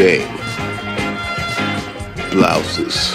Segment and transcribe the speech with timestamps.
[0.00, 0.34] game.
[2.30, 3.12] Blouses.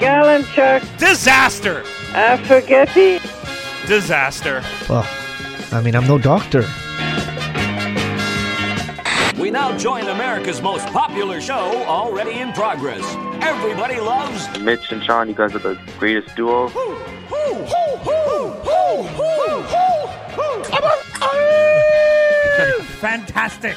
[0.00, 1.84] Gallon chuck, Disaster!
[2.12, 3.20] uh, spaghetti.
[3.86, 4.64] Disaster.
[4.88, 5.06] Well,
[5.70, 6.62] I mean, I'm no doctor.
[9.40, 13.04] We now join America's most popular show already in progress.
[13.44, 16.68] Everybody loves Mitch and Sean, you guys are the greatest duo.
[22.98, 23.76] Fantastic.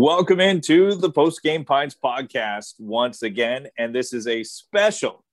[0.00, 3.66] Welcome into the Post Game Pints podcast once again.
[3.76, 5.24] And this is a special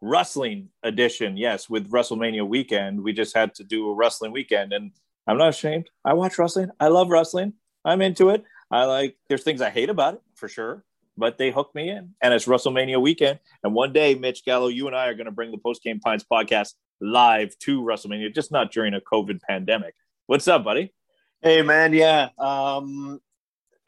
[0.00, 1.36] wrestling edition.
[1.36, 3.02] Yes, with WrestleMania weekend.
[3.02, 4.72] We just had to do a wrestling weekend.
[4.72, 4.92] And
[5.26, 5.90] I'm not ashamed.
[6.04, 6.70] I watch wrestling.
[6.78, 7.54] I love wrestling.
[7.84, 8.44] I'm into it.
[8.70, 10.84] I like, there's things I hate about it for sure,
[11.16, 12.14] but they hook me in.
[12.22, 13.40] And it's WrestleMania weekend.
[13.64, 15.98] And one day, Mitch Gallo, you and I are going to bring the Post Game
[15.98, 19.96] Pints podcast live to WrestleMania, just not during a COVID pandemic.
[20.28, 20.94] What's up, buddy?
[21.40, 22.30] Hey man, yeah.
[22.36, 23.20] Um,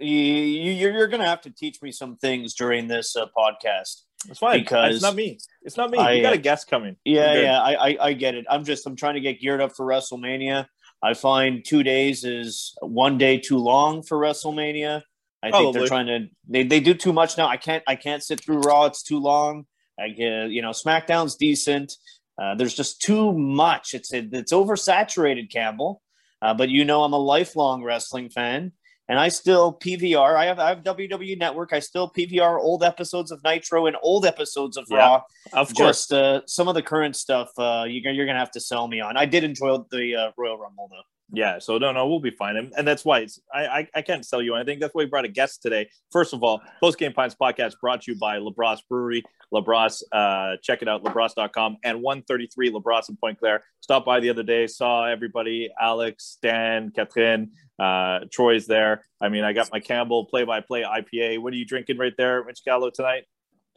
[0.01, 4.03] you, you you're gonna have to teach me some things during this uh, podcast.
[4.29, 4.61] It's fine.
[4.61, 5.39] Because it's not me.
[5.63, 5.99] It's not me.
[5.99, 6.97] I, you got uh, a guest coming.
[7.05, 7.61] Yeah, yeah.
[7.61, 8.47] I, I I get it.
[8.51, 10.67] I'm just I'm trying to get geared up for WrestleMania.
[11.03, 15.03] I find two days is one day too long for WrestleMania.
[15.43, 17.49] I think they're trying to they, they do too much now.
[17.49, 18.85] I can't I can't sit through Raw.
[18.85, 19.65] It's too long.
[19.99, 21.95] I get you know SmackDown's decent.
[22.41, 23.95] Uh, there's just too much.
[23.95, 26.03] It's it's oversaturated, Campbell.
[26.43, 28.73] Uh, but you know I'm a lifelong wrestling fan,
[29.11, 30.37] and I still PVR.
[30.37, 31.73] I have I have WWE Network.
[31.73, 35.23] I still PVR old episodes of Nitro and old episodes of Yeah, Raw.
[35.53, 36.07] Of course.
[36.07, 39.01] Just uh, some of the current stuff uh, you're, you're gonna have to sell me
[39.01, 39.17] on.
[39.17, 41.03] I did enjoy the uh, Royal Rumble though.
[41.33, 44.03] Yeah, so no, no, we'll be fine, and, and that's why it's I, I I
[44.03, 44.79] can't sell you anything.
[44.79, 45.89] That's why we brought a guest today.
[46.13, 49.25] First of all, Post Game Pints podcast brought to you by Labrosse Brewery.
[49.53, 53.65] Labrosse, uh, check it out, labrosse.com and 133 Labrosse in Pointe-Claire.
[53.81, 59.05] Stopped by the other day, saw everybody, Alex, Dan, Catherine, uh, Troy's there.
[59.21, 61.39] I mean, I got my Campbell play-by-play IPA.
[61.41, 63.25] What are you drinking right there, Mitch Gallo tonight?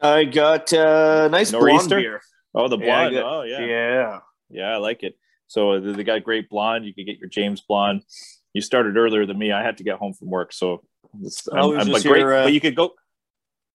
[0.01, 2.21] I got uh, nice blonde beer.
[2.53, 3.15] Oh, the Yeah, blonde.
[3.15, 3.65] got- oh, yeah.
[3.65, 4.19] yeah.
[4.49, 5.15] Yeah, I like it.
[5.47, 6.85] So they they got great blonde.
[6.85, 8.03] You could get your James blonde.
[8.53, 9.51] You started earlier than me.
[9.51, 10.83] I had to get home from work, so
[11.21, 12.19] it's, I was I'm- just but great.
[12.19, 12.93] here, uh, but you could go.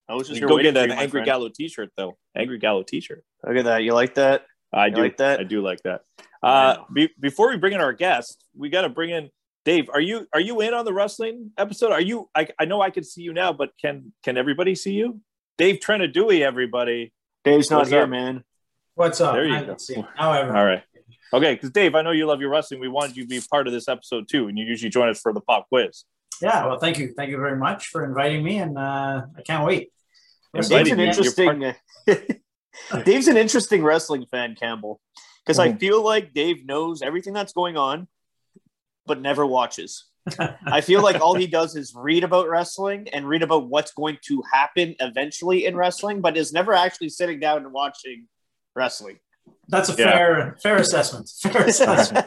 [0.09, 1.27] I was just go get an Angry friend.
[1.27, 2.17] Gallo T-shirt though.
[2.37, 3.23] Angry Gallo T-shirt.
[3.47, 3.83] Look at that.
[3.83, 4.45] You like that?
[4.73, 5.41] I You do like that?
[5.41, 6.01] I do like that.
[6.43, 9.31] Uh, be, before we bring in our guest, we got to bring in
[9.69, 9.91] Dave.
[9.93, 11.93] Are you are you in on the wrestling episode?
[11.93, 12.31] Are you?
[12.35, 15.21] I, I know I can see you now, but can can everybody see you?
[15.59, 17.13] Dave Trenadewey, everybody.
[17.45, 18.09] Dave's not What's here, up?
[18.09, 18.45] man.
[18.95, 19.35] What's up?
[19.35, 19.67] There you I go.
[19.67, 20.03] can see.
[20.17, 20.83] However, All right.
[21.35, 22.81] Okay, because Dave, I know you love your wrestling.
[22.81, 25.21] We wanted you to be part of this episode too, and you usually join us
[25.21, 26.05] for the pop quiz.
[26.41, 26.65] yeah.
[26.67, 29.91] Well, thank you, thank you very much for inviting me, and uh, I can't wait.
[30.55, 31.75] Dave's an you're- interesting.
[33.05, 34.99] Dave's an interesting wrestling fan, Campbell,
[35.45, 35.81] because I Mhm.
[35.81, 38.09] feel like Dave knows everything that's going on,
[39.09, 40.05] but never watches.
[40.67, 44.19] I feel like all he does is read about wrestling and read about what's going
[44.27, 48.27] to happen eventually in wrestling, but is never actually sitting down and watching
[48.77, 49.19] wrestling.
[49.69, 50.11] That's a Yeah.
[50.13, 51.31] fair fair assessment.
[51.43, 52.27] Fair assessment.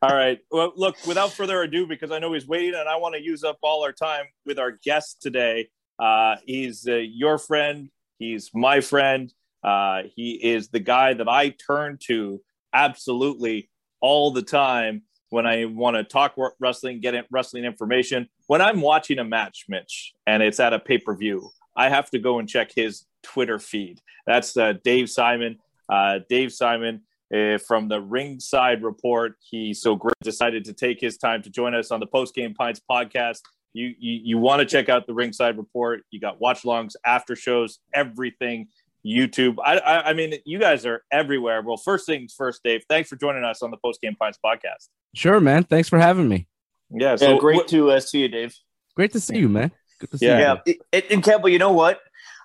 [0.00, 0.38] All right.
[0.50, 3.42] Well, look, without further ado, because I know he's waiting and I want to use
[3.44, 5.68] up all our time with our guest today.
[5.98, 7.90] Uh, he's uh, your friend.
[8.18, 9.32] He's my friend.
[9.62, 12.40] Uh, he is the guy that I turn to
[12.72, 13.68] absolutely
[14.00, 18.28] all the time when I want to talk wrestling, get wrestling information.
[18.46, 22.10] When I'm watching a match, Mitch, and it's at a pay per view, I have
[22.10, 24.00] to go and check his Twitter feed.
[24.26, 25.58] That's uh, Dave Simon.
[25.88, 27.02] Uh, Dave Simon
[27.34, 29.34] uh, from the Ringside Report.
[29.40, 32.54] He so great decided to take his time to join us on the Post Game
[32.54, 33.40] Pints podcast.
[33.72, 36.02] You you, you want to check out the Ringside Report?
[36.10, 38.68] You got watch longs, after shows, everything.
[39.04, 39.56] YouTube.
[39.64, 41.62] I, I I mean, you guys are everywhere.
[41.62, 42.82] Well, first things first, Dave.
[42.88, 44.88] Thanks for joining us on the Post Game Pints podcast.
[45.14, 45.64] Sure, man.
[45.64, 46.46] Thanks for having me.
[46.90, 47.10] Yeah.
[47.10, 48.54] yeah, So great what- to uh, see you, Dave.
[48.96, 49.70] Great to see you, man.
[50.00, 50.56] Good to see Yeah.
[50.66, 50.74] you.
[50.74, 52.00] Yeah, it, and Campbell, you know what?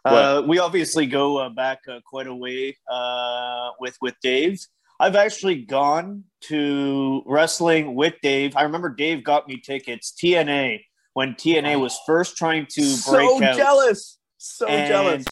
[0.05, 4.59] Uh, we obviously go uh, back uh, quite a way uh, with with Dave.
[4.99, 8.55] I've actually gone to wrestling with Dave.
[8.55, 10.81] I remember Dave got me tickets TNA
[11.13, 13.55] when TNA was first trying to break so out.
[13.57, 14.17] jealous.
[14.37, 15.25] So And jealous.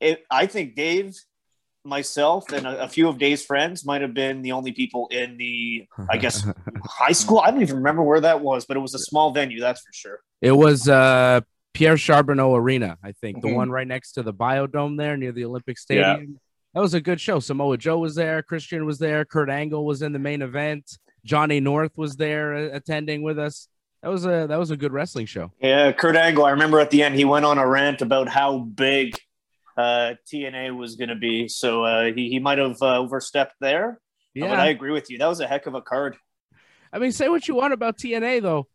[0.00, 1.16] It, I think Dave
[1.84, 5.36] myself, and a, a few of Dave's friends might have been the only people in
[5.38, 6.46] the, I guess,
[6.84, 7.38] high school.
[7.40, 9.92] I don't even remember where that was, but it was a small venue, that's for
[9.92, 10.20] sure.
[10.42, 11.40] It was uh,
[11.72, 13.54] Pierre Charbonneau Arena, I think, the Mhm.
[13.54, 16.38] one right next to the Biodome there near the Olympic Stadium.
[16.74, 17.40] That was a good show.
[17.40, 21.60] Samoa Joe was there, Christian was there, Kurt Angle was in the main event, Johnny
[21.60, 23.68] North was there uh, attending with us.
[24.02, 25.50] That was a that was a good wrestling show.
[25.60, 26.44] Yeah, Kurt Angle.
[26.44, 29.18] I remember at the end he went on a rant about how big
[29.78, 31.48] uh, TNA was going to be.
[31.48, 33.92] So uh, he he might have uh, overstepped there.
[33.92, 33.94] Uh,
[34.34, 34.48] Yeah.
[34.48, 35.18] but I agree with you.
[35.18, 36.16] That was a heck of a card.
[36.92, 38.66] I mean, say what you want about TNA, though.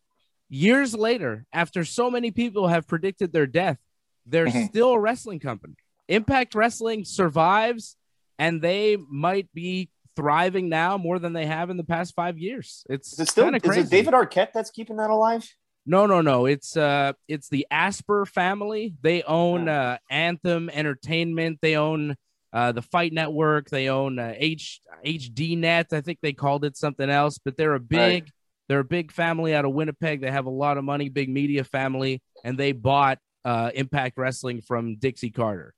[0.50, 3.80] Years later, after so many people have predicted their death,
[4.26, 4.70] they're Mhm.
[4.70, 5.76] still a wrestling company.
[6.08, 7.98] Impact Wrestling survives,
[8.38, 12.86] and they might be thriving now more than they have in the past five years.
[12.90, 15.44] It's Is it still is it David Arquette that's keeping that alive?
[15.86, 16.46] No, no, no.
[16.46, 18.96] It's uh, it's the Asper family.
[19.02, 21.60] They own uh, Anthem Entertainment.
[21.62, 22.16] They own
[22.54, 23.70] uh, the Fight Network.
[23.70, 25.88] They own uh, H HD Net.
[25.92, 28.30] I think they called it something else, but they're a big,
[28.70, 30.22] they're a big family out of Winnipeg.
[30.22, 34.62] They have a lot of money, big media family, and they bought uh, Impact Wrestling
[34.62, 35.74] from Dixie Carter.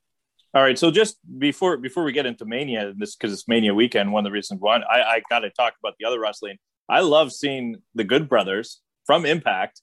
[0.53, 4.13] All right, so just before before we get into Mania, this because it's Mania weekend,
[4.13, 6.57] one of the reasons why I, I got to talk about the other wrestling.
[6.87, 9.81] I love seeing the Good Brothers from Impact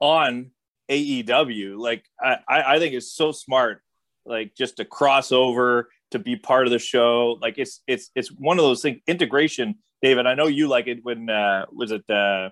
[0.00, 0.50] on
[0.90, 1.78] AEW.
[1.78, 3.82] Like I, I think it's so smart,
[4.24, 7.38] like just to cross over to be part of the show.
[7.40, 9.00] Like it's it's it's one of those things.
[9.06, 10.26] Integration, David.
[10.26, 12.50] I know you like it when uh, was it uh,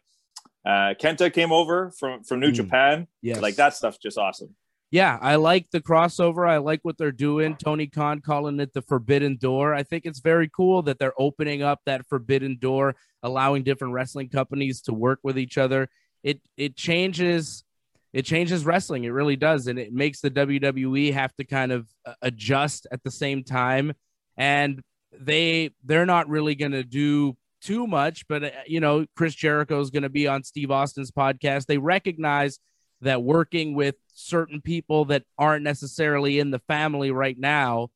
[0.65, 2.55] uh, Kenta came over from from New Mm.
[2.55, 3.07] Japan.
[3.23, 4.55] Yeah, like that stuff's just awesome.
[4.93, 6.49] Yeah, I like the crossover.
[6.49, 7.57] I like what they're doing.
[7.57, 9.75] Tony Khan calling it the forbidden door.
[9.75, 14.29] I think it's very cool that they're opening up that forbidden door, allowing different wrestling
[14.29, 15.89] companies to work with each other.
[16.23, 17.65] It it changes
[18.13, 19.05] it changes wrestling.
[19.05, 23.03] It really does, and it makes the WWE have to kind of uh, adjust at
[23.03, 23.93] the same time.
[24.37, 24.81] And
[25.13, 29.81] they they're not really going to do too much, but uh, you know, Chris Jericho
[29.81, 31.67] is going to be on Steve Austin's podcast.
[31.67, 32.59] They recognize
[33.03, 37.89] that working with certain people that aren't necessarily in the family right now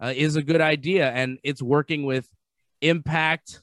[0.00, 2.28] uh, is a good idea and it's working with
[2.80, 3.62] impact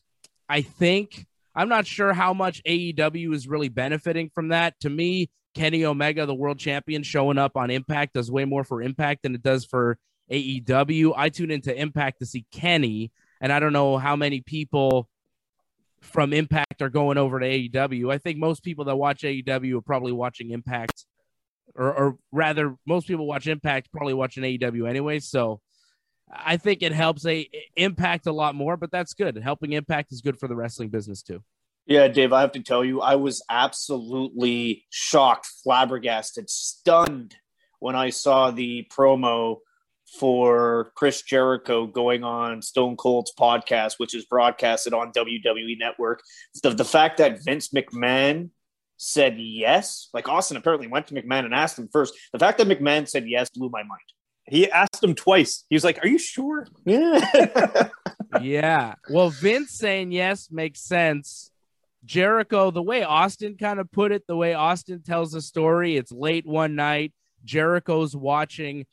[0.50, 5.30] i think i'm not sure how much aew is really benefiting from that to me
[5.54, 9.36] kenny omega the world champion showing up on impact does way more for impact than
[9.36, 9.98] it does for
[10.32, 13.12] aew i tune into impact to see kenny
[13.42, 15.08] and i don't know how many people
[16.04, 18.12] from Impact are going over to AEW.
[18.12, 21.06] I think most people that watch AEW are probably watching Impact,
[21.76, 25.20] or, or rather, most people watch Impact probably watching AEW anyway.
[25.20, 25.62] So
[26.36, 29.38] I think it helps a Impact a lot more, but that's good.
[29.38, 31.44] Helping Impact is good for the wrestling business too.
[31.86, 37.36] Yeah, Dave, I have to tell you, I was absolutely shocked, flabbergasted, stunned
[37.80, 39.58] when I saw the promo
[40.18, 46.22] for Chris Jericho going on Stone Cold's podcast, which is broadcasted on WWE Network.
[46.62, 48.52] The, the fact that Vince McMahon
[48.98, 52.14] said yes, like Austin apparently went to McMahon and asked him first.
[52.32, 54.02] The fact that McMahon said yes blew my mind.
[54.46, 55.66] He asked him twice.
[55.70, 57.90] He was like, "Are you sure?" Yeah.
[58.42, 58.96] yeah.
[59.10, 61.52] Well, Vince saying yes makes sense.
[62.06, 66.12] Jericho, the way Austin kind of put it, the way Austin tells the story, it's
[66.12, 67.14] late one night.
[67.46, 68.86] Jericho's watching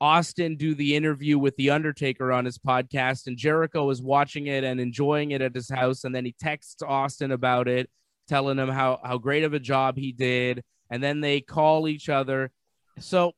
[0.00, 4.64] Austin do the interview with The Undertaker on his podcast, and Jericho is watching it
[4.64, 6.04] and enjoying it at his house.
[6.04, 7.88] And then he texts Austin about it,
[8.28, 10.62] telling him how, how great of a job he did.
[10.90, 12.50] And then they call each other.
[12.98, 13.32] So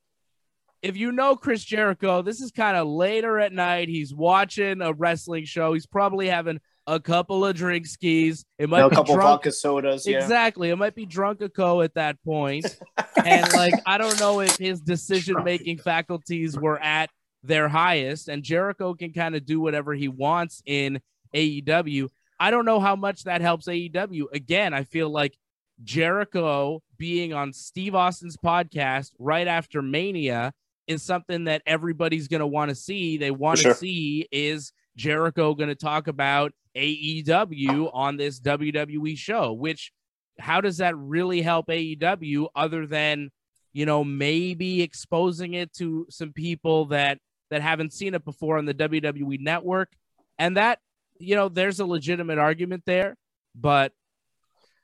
[0.83, 3.89] if you know Chris Jericho, this is kind of later at night.
[3.89, 5.73] He's watching a wrestling show.
[5.73, 8.45] He's probably having a couple of drink skis.
[8.59, 9.27] It might a be a couple drunk.
[9.27, 10.07] vodka sodas.
[10.07, 10.19] Yeah.
[10.19, 10.71] Exactly.
[10.71, 12.67] It might be drunk a co at that point.
[13.25, 17.11] and like I don't know if his decision making faculties were at
[17.43, 21.01] their highest and Jericho can kind of do whatever he wants in
[21.35, 22.09] AEW.
[22.41, 24.25] I don't know how much that helps AEW.
[24.33, 25.37] Again, I feel like
[25.85, 30.53] Jericho being on Steve Austin's podcast right after Mania
[30.89, 33.19] is something that everybody's going to want to see.
[33.19, 33.75] They want to sure.
[33.75, 39.93] see is Jericho going to talk about AEW on this WWE show, which
[40.39, 43.31] how does that really help AEW other than,
[43.73, 47.19] you know, maybe exposing it to some people that
[47.51, 49.93] that haven't seen it before on the WWE network?
[50.39, 50.79] And that,
[51.19, 53.17] you know, there's a legitimate argument there,
[53.55, 53.93] but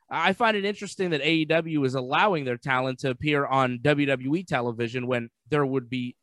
[0.09, 5.07] I find it interesting that AEW is allowing their talent to appear on WWE television
[5.07, 6.15] when there would be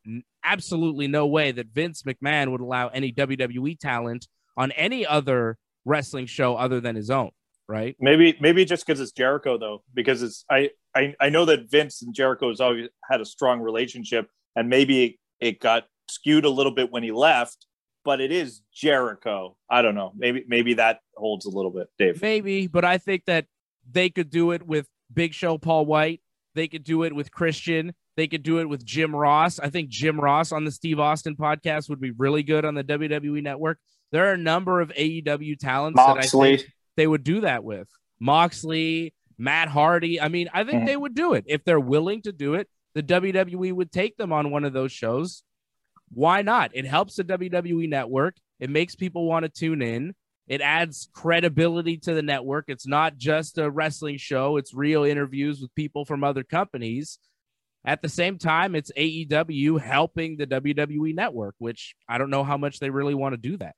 [0.43, 6.25] absolutely no way that Vince McMahon would allow any WWE talent on any other wrestling
[6.27, 7.31] show other than his own,
[7.67, 7.95] right?
[7.99, 12.01] Maybe maybe just because it's Jericho though, because it's I, I I know that Vince
[12.01, 16.73] and Jericho has always had a strong relationship, and maybe it got skewed a little
[16.73, 17.65] bit when he left.
[18.05, 19.55] but it is Jericho.
[19.69, 20.13] I don't know.
[20.15, 22.21] Maybe maybe that holds a little bit, Dave.
[22.21, 23.45] Maybe, but I think that
[23.89, 26.21] they could do it with Big Show Paul White.
[26.55, 27.93] They could do it with Christian.
[28.15, 29.59] They could do it with Jim Ross.
[29.59, 32.83] I think Jim Ross on the Steve Austin podcast would be really good on the
[32.83, 33.79] WWE network.
[34.11, 36.49] There are a number of AEW talents Moxley.
[36.49, 37.87] that I think they would do that with.
[38.19, 40.21] Moxley, Matt Hardy.
[40.21, 40.85] I mean, I think Mhm.
[40.85, 41.43] they would do it.
[41.47, 44.91] If they're willing to do it, the WWE would take them on one of those
[44.91, 45.43] shows.
[46.09, 46.71] Why not?
[46.75, 48.35] It helps the WWE network.
[48.59, 50.13] It makes people want to tune in.
[50.47, 52.65] It adds credibility to the network.
[52.67, 57.19] It's not just a wrestling show, it's real interviews with people from other companies.
[57.85, 62.57] At the same time, it's AEW helping the WWE network, which I don't know how
[62.57, 63.75] much they really want to do that.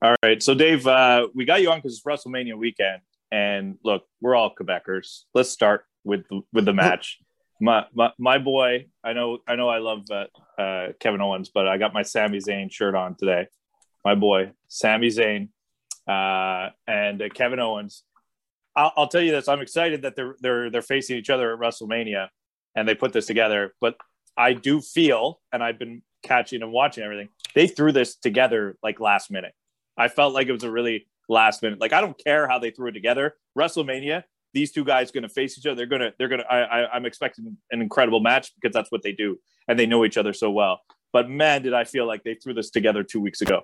[0.00, 0.42] All right.
[0.42, 3.02] So, Dave, uh, we got you on because it's WrestleMania weekend.
[3.30, 5.24] And look, we're all Quebecers.
[5.34, 7.18] Let's start with the, with the match.
[7.60, 11.66] My, my my boy, I know I know I love uh, uh, Kevin Owens, but
[11.66, 13.48] I got my Sami Zayn shirt on today.
[14.04, 15.48] My boy, Sami Zayn,
[16.06, 18.04] uh, and uh, Kevin Owens.
[18.74, 21.58] I'll, I'll tell you this: I'm excited that they're they're they're facing each other at
[21.58, 22.28] WrestleMania,
[22.74, 23.74] and they put this together.
[23.80, 23.96] But
[24.36, 27.28] I do feel, and I've been catching and watching everything.
[27.54, 29.52] They threw this together like last minute.
[29.96, 31.80] I felt like it was a really last minute.
[31.80, 33.34] Like I don't care how they threw it together.
[33.58, 34.22] WrestleMania,
[34.54, 35.76] these two guys going to face each other.
[35.76, 36.46] They're gonna they're gonna.
[36.48, 40.04] I, I I'm expecting an incredible match because that's what they do, and they know
[40.04, 40.80] each other so well.
[41.12, 43.62] But man, did I feel like they threw this together two weeks ago.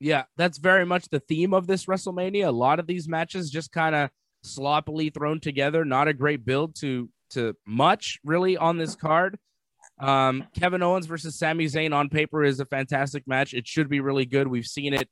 [0.00, 2.46] Yeah, that's very much the theme of this WrestleMania.
[2.46, 4.10] A lot of these matches just kind of
[4.42, 5.84] sloppily thrown together.
[5.84, 9.38] Not a great build to to much really on this card.
[9.98, 13.54] Um, Kevin Owens versus Sami Zayn on paper is a fantastic match.
[13.54, 14.46] It should be really good.
[14.46, 15.08] We've seen it,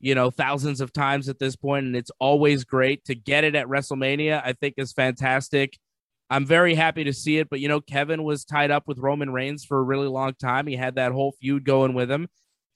[0.00, 3.56] you know, thousands of times at this point, and it's always great to get it
[3.56, 4.40] at WrestleMania.
[4.44, 5.76] I think is fantastic.
[6.30, 9.30] I'm very happy to see it, but you know, Kevin was tied up with Roman
[9.30, 10.66] Reigns for a really long time.
[10.66, 12.28] He had that whole feud going with him.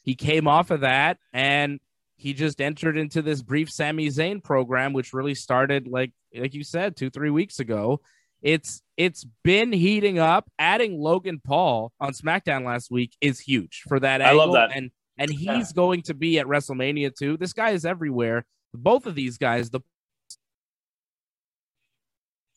[0.03, 1.81] He came off of that and
[2.17, 6.65] he just entered into this brief Sami Zayn program, which really started like like you
[6.65, 8.01] said, two, three weeks ago.
[8.43, 10.51] It's it's been heating up.
[10.59, 14.71] Adding Logan Paul on SmackDown last week is huge for that I love that.
[14.75, 17.37] And and he's going to be at WrestleMania too.
[17.37, 18.45] This guy is everywhere.
[18.75, 19.81] Both of these guys, the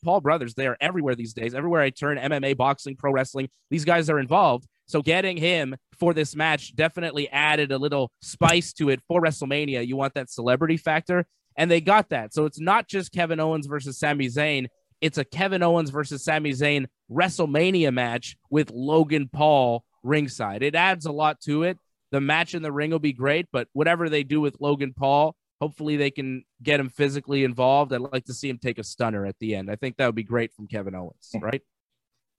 [0.05, 1.53] Paul brothers, they are everywhere these days.
[1.53, 4.67] Everywhere I turn, MMA, boxing, pro wrestling, these guys are involved.
[4.85, 9.85] So getting him for this match definitely added a little spice to it for WrestleMania.
[9.85, 11.25] You want that celebrity factor,
[11.57, 12.33] and they got that.
[12.33, 14.67] So it's not just Kevin Owens versus Sami Zayn.
[15.01, 20.63] It's a Kevin Owens versus Sami Zayn WrestleMania match with Logan Paul ringside.
[20.63, 21.79] It adds a lot to it.
[22.11, 25.35] The match in the ring will be great, but whatever they do with Logan Paul,
[25.61, 27.93] hopefully they can get him physically involved.
[27.93, 29.71] I'd like to see him take a stunner at the end.
[29.71, 31.61] I think that would be great from Kevin Owens, right?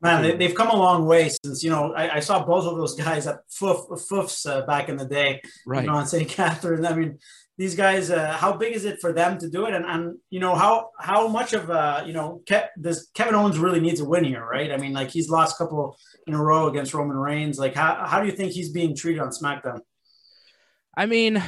[0.02, 2.76] Man, they, they've come a long way since you know I, I saw both of
[2.76, 5.82] those guys at Foof, Foofs uh, back in the day, Right.
[5.82, 6.28] You know, on St.
[6.28, 6.84] Catherine.
[6.84, 7.18] I mean,
[7.56, 9.72] these guys, uh, how big is it for them to do it?
[9.72, 13.58] And, and you know how how much of uh, you know Ke- does Kevin Owens
[13.58, 14.70] really needs a win here, right?
[14.70, 15.96] I mean, like he's lost a couple
[16.26, 17.58] in a row against Roman Reigns.
[17.58, 19.80] Like, how how do you think he's being treated on SmackDown?
[20.94, 21.42] I mean,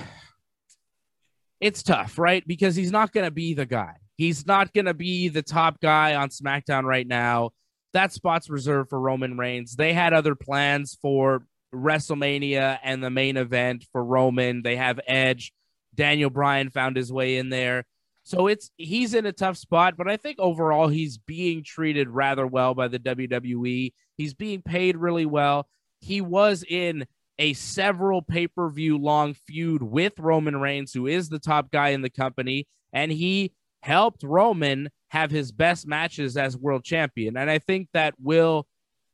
[1.61, 2.47] it's tough, right?
[2.47, 3.97] Because he's not going to be the guy.
[4.17, 7.51] He's not going to be the top guy on SmackDown right now.
[7.93, 9.77] That spot's reserved for Roman Reigns.
[9.77, 14.63] They had other plans for WrestleMania and the main event for Roman.
[14.63, 15.53] They have Edge.
[15.95, 17.85] Daniel Bryan found his way in there.
[18.23, 22.47] So it's he's in a tough spot, but I think overall he's being treated rather
[22.47, 23.93] well by the WWE.
[24.17, 25.67] He's being paid really well.
[26.01, 27.07] He was in
[27.39, 32.11] a several pay-per-view long feud with Roman Reigns, who is the top guy in the
[32.11, 33.53] company, and he
[33.83, 37.37] helped Roman have his best matches as world champion.
[37.37, 38.67] And I think that will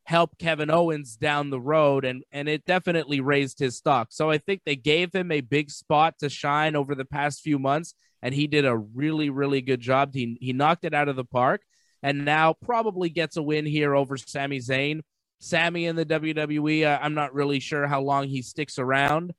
[0.05, 4.09] help Kevin Owens down the road and and it definitely raised his stock.
[4.11, 7.57] So I think they gave him a big spot to shine over the past few
[7.57, 10.13] months and he did a really really good job.
[10.13, 11.61] He he knocked it out of the park
[12.03, 15.01] and now probably gets a win here over Sami Zayn.
[15.45, 19.33] Sami in the WWE, I, I'm not really sure how long he sticks around.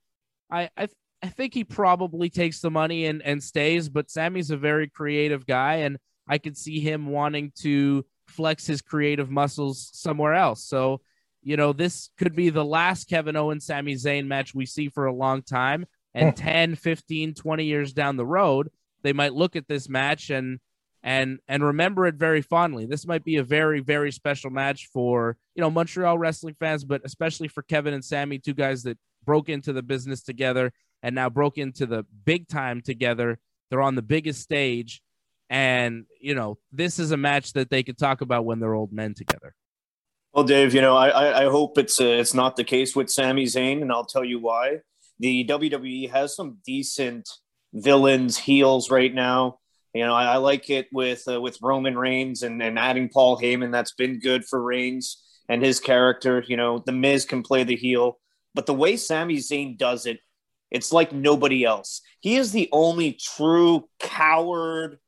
[0.49, 0.87] I I
[1.21, 5.45] I think he probably takes the money and, and stays, but Sami's a very creative
[5.45, 5.97] guy, and
[6.27, 10.63] I could see him wanting to flex his creative muscles somewhere else.
[10.63, 11.01] So,
[11.41, 15.05] you know, this could be the last Kevin Owens Sami Zayn match we see for
[15.05, 15.85] a long time.
[16.13, 16.35] And hmm.
[16.35, 18.69] 10, 15, 20 years down the road,
[19.03, 20.59] they might look at this match and
[21.03, 22.85] and and remember it very fondly.
[22.85, 27.01] This might be a very very special match for, you know, Montreal wrestling fans, but
[27.05, 30.71] especially for Kevin and Sami, two guys that broke into the business together
[31.03, 33.39] and now broke into the big time together.
[33.69, 35.01] They're on the biggest stage
[35.49, 38.91] and you know this is a match that they could talk about when they're old
[38.91, 39.53] men together.
[40.33, 43.45] Well, Dave, you know, I, I, hope it's uh, it's not the case with Sami
[43.45, 44.81] Zayn, and I'll tell you why.
[45.19, 47.27] the WWE has some decent
[47.73, 49.59] villains, heels right now.
[49.93, 53.39] You know, I, I like it with uh, with Roman Reigns and, and adding Paul
[53.39, 53.71] Heyman.
[53.71, 56.43] That's been good for Reigns and his character.
[56.47, 58.19] You know, The Miz can play the heel,
[58.53, 60.19] but the way Sami Zayn does it,
[60.71, 62.01] it's like nobody else.
[62.19, 64.99] He is the only true coward,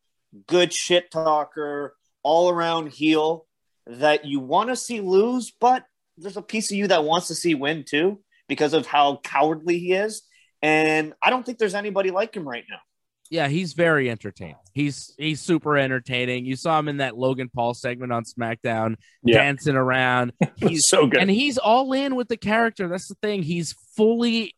[0.48, 3.46] good shit talker, all around heel
[3.88, 5.84] that you want to see lose, but
[6.18, 9.80] there's a piece of you that wants to see win too because of how cowardly
[9.80, 10.24] he is.
[10.62, 12.80] And I don't think there's anybody like him right now.
[13.32, 14.56] Yeah, he's very entertaining.
[14.74, 16.46] He's he's super entertaining.
[16.46, 19.44] You saw him in that Logan Paul segment on SmackDown, Yeah.
[19.44, 20.34] dancing around.
[20.56, 21.20] He's so good.
[21.22, 22.88] and he's all in with the character.
[22.88, 23.44] That's the thing.
[23.44, 24.56] He's fully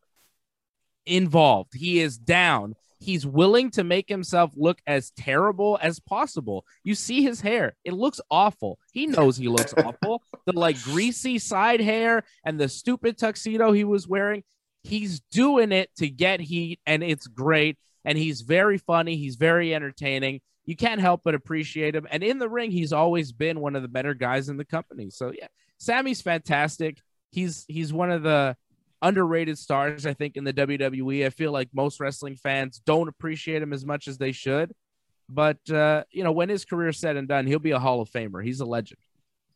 [1.06, 1.74] involved.
[1.74, 2.74] He is down.
[3.00, 6.64] He's willing to make himself look as terrible as possible.
[6.84, 7.74] You see his hair.
[7.84, 8.78] It looks awful.
[8.92, 10.22] He knows he looks awful.
[10.46, 14.44] The like greasy side hair and the stupid tuxedo he was wearing.
[14.84, 19.74] He's doing it to get heat and it's great and he's very funny, he's very
[19.74, 20.40] entertaining.
[20.64, 22.06] You can't help but appreciate him.
[22.10, 25.10] And in the ring, he's always been one of the better guys in the company.
[25.10, 26.98] So yeah, Sami's fantastic.
[27.30, 28.56] He's he's one of the
[29.00, 31.26] underrated stars, I think, in the WWE.
[31.26, 34.72] I feel like most wrestling fans don't appreciate him as much as they should.
[35.28, 38.10] But uh, you know, when his career's said and done, he'll be a Hall of
[38.10, 38.44] Famer.
[38.44, 39.00] He's a legend.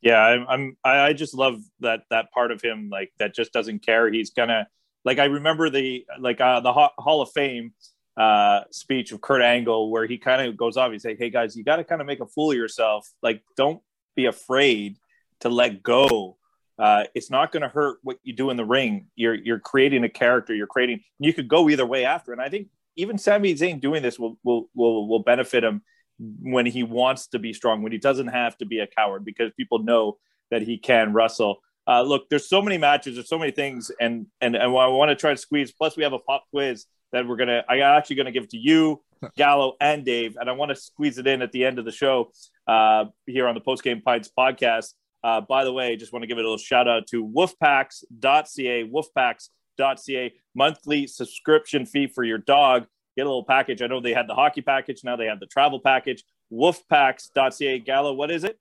[0.00, 3.85] Yeah, I'm, I'm I just love that that part of him, like that just doesn't
[3.85, 4.11] care.
[4.11, 4.69] He's gonna
[5.05, 7.73] like I remember the like uh, the Hall of Fame
[8.16, 10.92] uh speech of Kurt Angle where he kind of goes off.
[10.92, 13.08] He's like, "Hey guys, you got to kind of make a fool of yourself.
[13.23, 13.82] Like, don't
[14.14, 14.96] be afraid
[15.40, 16.37] to let go.
[16.78, 19.06] Uh, it's not going to hurt what you do in the ring.
[19.16, 20.54] You're you're creating a character.
[20.54, 21.00] You're creating.
[21.18, 22.32] You could go either way after.
[22.32, 25.82] And I think even Sami Zayn doing this will will will will benefit him
[26.18, 29.52] when he wants to be strong, when he doesn't have to be a coward, because
[29.56, 30.19] people know
[30.50, 31.58] that he can wrestle.
[31.86, 35.10] Uh, look, there's so many matches, there's so many things, and and and I want
[35.10, 35.73] to try to squeeze.
[35.73, 37.64] Plus, we have a pop quiz that we're gonna.
[37.69, 39.02] I actually gonna give to you,
[39.36, 41.92] Gallo, and Dave, and I want to squeeze it in at the end of the
[41.92, 42.30] show
[42.66, 44.95] uh, here on the Post Game Pints podcast.
[45.23, 50.34] Uh, by the way, just want to give a little shout out to wolfpacks.ca, wolfpacks.ca,
[50.54, 52.86] monthly subscription fee for your dog.
[53.16, 53.82] Get a little package.
[53.82, 55.02] I know they had the hockey package.
[55.02, 56.23] Now they have the travel package.
[56.52, 57.78] Wolfpacks.ca.
[57.80, 58.58] Gallo, what is it?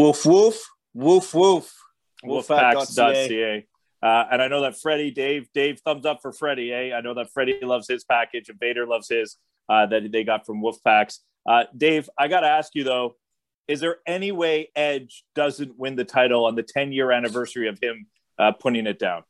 [0.00, 1.74] Woof woof woof woof.
[2.24, 3.66] Wolfpacks.ca.
[4.02, 6.72] Uh, and I know that Freddie, Dave, Dave, thumbs up for Freddie.
[6.72, 6.92] Eh?
[6.96, 9.36] I know that Freddie loves his package and Vader loves his
[9.68, 11.18] uh, that they got from Wolfpacks.
[11.48, 13.16] Uh, Dave, I got to ask you though,
[13.66, 17.78] is there any way Edge doesn't win the title on the 10 year anniversary of
[17.82, 18.06] him
[18.38, 19.24] uh, putting it down?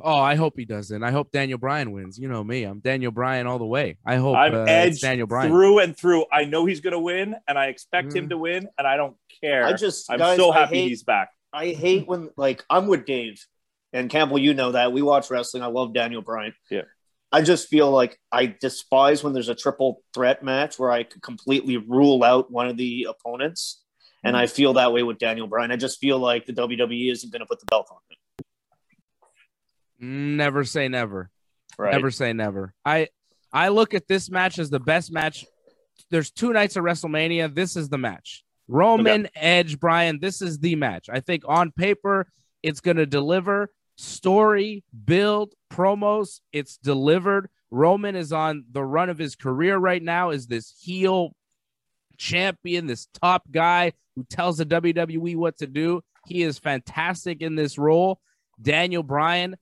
[0.00, 1.02] Oh, I hope he doesn't.
[1.04, 2.18] I hope Daniel Bryan wins.
[2.18, 2.64] You know me.
[2.64, 3.96] I'm Daniel Bryan all the way.
[4.04, 5.50] I hope I'm uh, Edge Daniel Bryan.
[5.50, 6.24] through and through.
[6.32, 8.30] I know he's going to win, and I expect him Mm.
[8.30, 9.64] to win, and I don't care.
[9.64, 11.30] I just I'm guys, so happy hate- he's back.
[11.52, 13.40] I hate when like I'm with Dave
[13.94, 14.38] and Campbell.
[14.38, 15.62] You know that we watch wrestling.
[15.62, 16.52] I love Daniel Bryan.
[16.70, 16.82] Yeah.
[17.32, 21.22] I just feel like I despise when there's a triple threat match where I could
[21.22, 23.80] completely rule out one of the opponents.
[24.22, 25.70] And I feel that way with Daniel Bryan.
[25.70, 28.16] I just feel like the WWE isn't going to put the belt on him.
[30.36, 31.30] Never say never.
[31.76, 31.92] Right.
[31.92, 32.74] Never say never.
[32.84, 33.08] I
[33.52, 35.44] I look at this match as the best match.
[36.10, 37.54] There's two nights of WrestleMania.
[37.54, 38.44] This is the match.
[38.66, 40.20] Roman, Edge, Bryan.
[40.20, 41.08] This is the match.
[41.12, 42.26] I think on paper
[42.62, 46.40] it's going to deliver story, build, promos.
[46.52, 47.48] It's delivered.
[47.70, 50.30] Roman is on the run of his career right now.
[50.30, 51.34] Is this heel
[52.16, 56.02] champion, this top guy who tells the WWE what to do?
[56.26, 58.20] He is fantastic in this role.
[58.60, 59.56] Daniel Bryan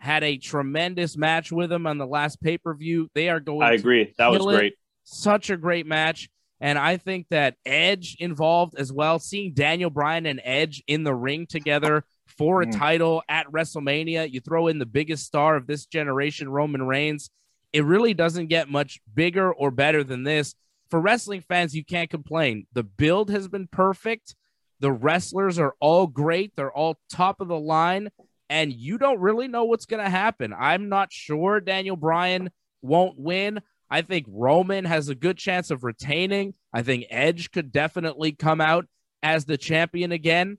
[0.00, 3.08] had a tremendous match with him on the last pay per view.
[3.14, 3.62] They are going.
[3.62, 4.14] I to agree.
[4.18, 4.56] That was kill it.
[4.56, 4.74] great.
[5.04, 6.28] Such a great match.
[6.60, 11.14] And I think that Edge involved as well, seeing Daniel Bryan and Edge in the
[11.14, 12.76] ring together for a Mm.
[12.78, 14.30] title at WrestleMania.
[14.30, 17.30] You throw in the biggest star of this generation, Roman Reigns.
[17.72, 20.54] It really doesn't get much bigger or better than this.
[20.90, 22.66] For wrestling fans, you can't complain.
[22.72, 24.34] The build has been perfect.
[24.80, 26.54] The wrestlers are all great.
[26.54, 28.10] They're all top of the line.
[28.48, 30.54] And you don't really know what's going to happen.
[30.56, 32.50] I'm not sure Daniel Bryan
[32.82, 33.60] won't win.
[33.90, 36.54] I think Roman has a good chance of retaining.
[36.72, 38.86] I think Edge could definitely come out
[39.22, 40.58] as the champion again.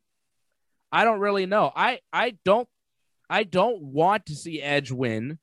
[0.91, 1.71] I don't really know.
[1.75, 2.67] I I don't
[3.29, 5.39] I don't want to see Edge win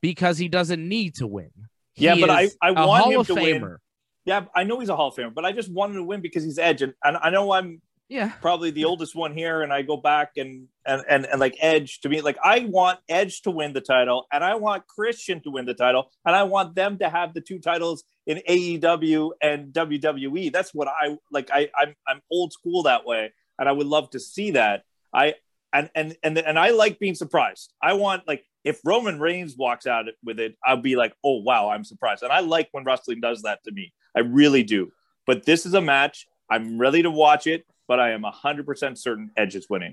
[0.00, 1.50] because he doesn't need to win.
[1.96, 3.60] Yeah, He but I, I want Hall him to Famer.
[3.62, 3.76] win.
[4.24, 6.44] Yeah, I know he's a Hall of Famer, but I just wanted to win because
[6.44, 8.32] he's Edge, and, and I know I'm Yeah.
[8.40, 12.00] probably the oldest one here, and I go back and and and and like Edge
[12.00, 15.50] to me, like I want Edge to win the title, and I want Christian to
[15.50, 19.72] win the title, and I want them to have the two titles in AEW and
[19.72, 20.52] WWE.
[20.52, 21.50] That's what I like.
[21.52, 24.82] I I'm I'm old school that way, and I would love to see that.
[25.14, 25.34] I
[25.72, 27.72] and and and and I like being surprised.
[27.80, 31.70] I want like if Roman Reigns walks out with it, I'll be like, oh wow,
[31.70, 32.22] I'm surprised.
[32.24, 33.92] And I like when wrestling does that to me.
[34.16, 34.90] I really do.
[35.26, 36.26] But this is a match.
[36.50, 39.92] I'm ready to watch it, but I am 100% certain Edge is winning.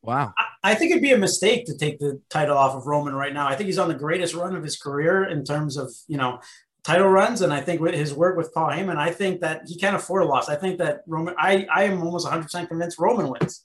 [0.00, 0.32] Wow.
[0.64, 3.46] I think it'd be a mistake to take the title off of Roman right now.
[3.46, 6.40] I think he's on the greatest run of his career in terms of, you know,
[6.84, 7.42] title runs.
[7.42, 10.22] And I think with his work with Paul Heyman, I think that he can't afford
[10.22, 10.48] a loss.
[10.48, 13.64] I think that Roman, I, I am almost 100% convinced Roman wins,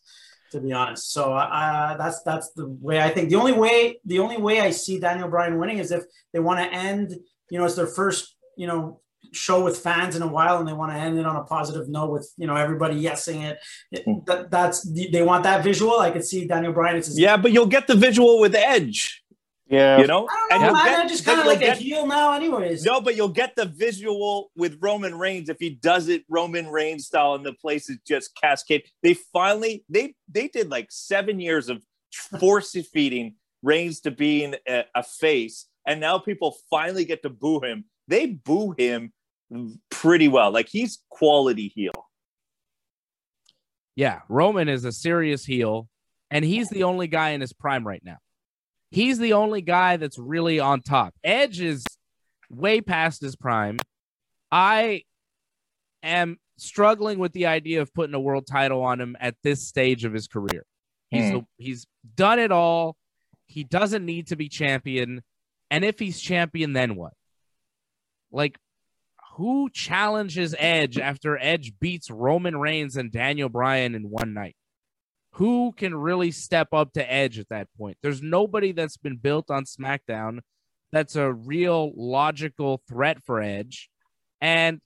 [0.52, 1.12] to be honest.
[1.12, 3.30] So uh, that's that's the way I think.
[3.30, 6.04] The only way, the only way I see Daniel Bryan winning is if
[6.34, 7.16] they want to end,
[7.50, 9.02] you know, it's their first, you know,
[9.32, 11.90] show with fans in a while and they want to end it on a positive
[11.90, 13.60] note with you know everybody yesing it,
[13.92, 17.38] it that, that's they want that visual i could see daniel bryan it's his, Yeah,
[17.38, 19.22] but you'll get the visual with Edge,
[19.70, 20.00] Yeah.
[20.00, 20.28] you know?
[20.30, 22.86] i don't know you'll get- i'm just kind of you'll like a heel now anyways
[22.86, 27.08] No, but you'll get the visual with Roman Reigns if he does it Roman Reigns
[27.08, 28.84] style, and the place is just cascade.
[29.04, 31.84] They finally they they did like seven years of
[32.40, 37.60] force feeding Reigns to being a, a face, and now people finally get to boo
[37.60, 37.86] him.
[38.08, 39.12] They boo him
[39.90, 40.52] pretty well.
[40.52, 41.92] Like he's quality heel.
[43.96, 45.90] Yeah, Roman is a serious heel,
[46.30, 48.18] and he's the only guy in his prime right now.
[48.90, 51.14] He's the only guy that's really on top.
[51.24, 51.84] Edge is
[52.50, 53.78] way past his prime.
[54.52, 55.04] I
[56.04, 60.06] am struggling with the idea of putting a world title on him at this stage
[60.06, 60.64] of his career.
[61.10, 61.40] He's Hmm.
[61.58, 62.96] he's done it all.
[63.46, 65.22] He doesn't need to be champion,
[65.72, 67.14] and if he's champion, then what?
[68.32, 68.58] Like,
[69.36, 74.56] who challenges Edge after Edge beats Roman Reigns and Daniel Bryan in one night?
[75.38, 77.98] Who can really step up to Edge at that point?
[78.02, 80.40] There's nobody that's been built on SmackDown
[80.92, 83.90] that's a real logical threat for Edge.
[84.42, 84.82] And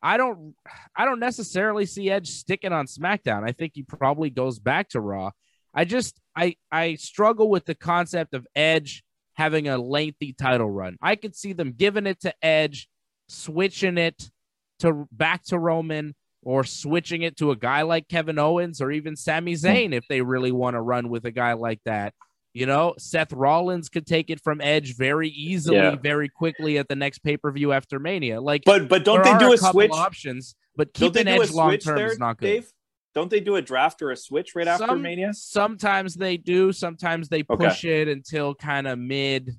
[0.00, 0.54] I don't
[0.96, 3.42] I don't necessarily see Edge sticking on SmackDown.
[3.42, 5.32] I think he probably goes back to Raw.
[5.74, 9.02] I just I I struggle with the concept of Edge
[9.34, 10.98] having a lengthy title run.
[11.02, 12.88] I could see them giving it to Edge,
[13.28, 14.30] switching it
[14.78, 19.16] to back to Roman or switching it to a guy like Kevin Owens or even
[19.16, 19.66] Sami hmm.
[19.66, 22.14] Zayn if they really want to run with a guy like that.
[22.52, 25.94] You know, Seth Rollins could take it from Edge very easily, Yeah.
[25.94, 28.40] very quickly at the next pay per view after Mania.
[28.40, 29.92] Like, But but don't they do a couple switch?
[29.92, 32.46] options, but keeping Edge long term there, is not good.
[32.46, 32.72] Dave?
[33.14, 35.32] Don't they do a draft or a switch right after Some- Mania?
[35.32, 36.72] Sometimes they do.
[36.72, 37.66] Sometimes they Okay.
[37.68, 39.56] push it until kind of mid,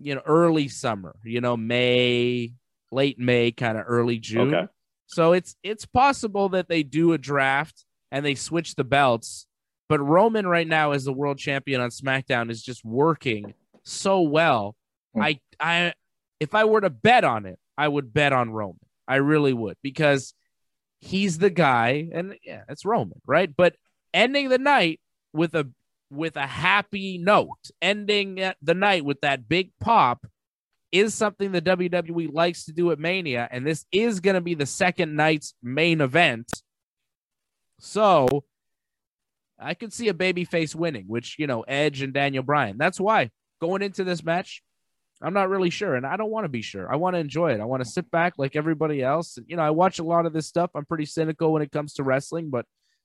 [0.00, 1.16] you know, early summer.
[1.24, 2.52] You know, May,
[2.90, 4.54] late May, kind of early June.
[4.54, 4.72] Okay.
[5.10, 9.46] So it's it's possible that they do a draft and they switch the belts.
[9.88, 14.76] But Roman right now as the world champion on SmackDown is just working so well.
[15.14, 15.22] Hmm.
[15.22, 15.94] I I
[16.38, 18.78] if I were to bet on it, I would bet on Roman.
[19.08, 20.32] I really would because
[21.00, 23.50] he's the guy and yeah, it's Roman, right?
[23.54, 23.74] But
[24.14, 25.00] ending the night
[25.32, 25.68] with a
[26.12, 30.24] with a happy note, ending the night with that big pop
[30.92, 34.54] is something the WWE likes to do at Mania, and this is going to be
[34.54, 36.50] the second night's main event.
[37.78, 38.44] So
[39.58, 42.76] I could see a babyface winning, which, you know, Edge and Daniel Bryan.
[42.78, 44.62] That's why going into this match,
[45.22, 46.90] I'm not really sure, and I don't want to be sure.
[46.90, 47.60] I want to enjoy it.
[47.60, 49.38] I want to sit back like everybody else.
[49.46, 50.70] You know, I watch a lot of this stuff.
[50.74, 52.64] I'm pretty cynical when it comes to wrestling, but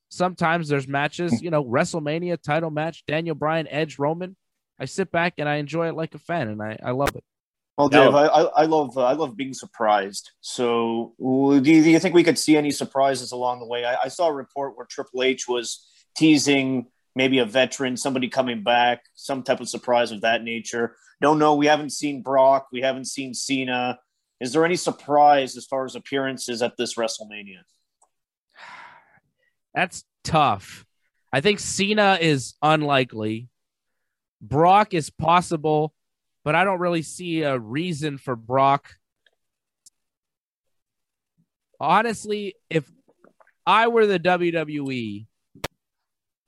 [0.10, 1.43] sometimes there's matches, hmm.
[1.43, 4.38] you know, WrestleMania title match, Daniel Bryan, Edge, Roman.
[4.80, 7.24] I sit back and I enjoy it like a fan, and I, I love it.
[7.77, 10.31] Well, Dave, I, I, I love uh, I love being surprised.
[10.39, 13.83] So, do you, do you think we could see any surprises along the way?
[13.83, 15.85] I, I saw a report where Triple H was
[16.15, 20.95] teasing maybe a veteran, somebody coming back, some type of surprise of that nature.
[21.21, 21.55] Don't know.
[21.55, 22.67] We haven't seen Brock.
[22.71, 23.99] We haven't seen Cena.
[24.41, 27.63] Is there any surprise as far as appearances at this WrestleMania?
[29.73, 30.85] That's tough.
[31.31, 33.49] I think Cena is unlikely.
[34.41, 35.93] Brock is possible,
[36.45, 38.95] but I don't really see a reason for Brock.
[41.79, 42.89] Honestly, if
[43.65, 45.25] I were the WWE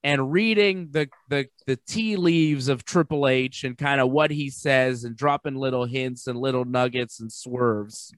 [0.04, 4.50] and reading the the the tea leaves of Triple H and kind of what he
[4.50, 8.14] says and dropping little hints and little nuggets and swerves,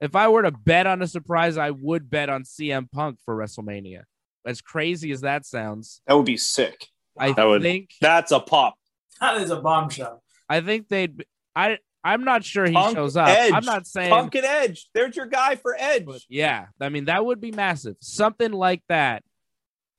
[0.00, 3.34] if I were to bet on a surprise, I would bet on CM Punk for
[3.36, 4.02] WrestleMania.
[4.44, 6.88] As crazy as that sounds, That would be sick.
[7.18, 8.74] I That would- think That's a pop.
[9.20, 11.24] that is a bombshell I think they'd.
[11.54, 13.28] I I'm not sure he Punk, shows up.
[13.28, 13.52] Edge.
[13.52, 14.10] I'm not saying.
[14.10, 14.88] Punk and Edge.
[14.94, 16.06] There's your guy for Edge.
[16.28, 17.96] yeah, I mean that would be massive.
[18.00, 19.24] Something like that.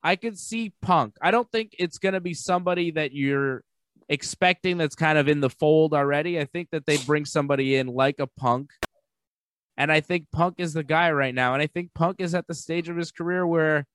[0.04, 1.16] I could see Punk.
[1.22, 3.64] I don't think it's going to be somebody that you're
[4.08, 6.40] expecting that's kind of in the fold already.
[6.40, 8.72] I think that they bring somebody in like a Punk.
[9.76, 11.54] And I think Punk is the guy right now.
[11.54, 13.86] And I think Punk is at the stage of his career where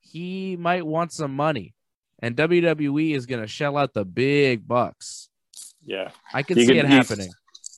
[0.00, 1.74] he might want some money.
[2.20, 5.28] and WWE is going to shell out the big bucks.
[5.84, 6.10] Yeah.
[6.32, 7.30] I can You see could- it you- happening.